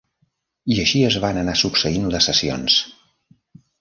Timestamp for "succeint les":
1.63-2.31